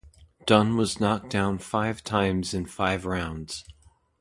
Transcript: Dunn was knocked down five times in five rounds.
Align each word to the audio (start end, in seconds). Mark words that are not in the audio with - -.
Dunn 0.47 0.77
was 0.77 0.99
knocked 0.99 1.29
down 1.29 1.59
five 1.59 2.03
times 2.03 2.55
in 2.55 2.65
five 2.65 3.05
rounds. 3.05 3.63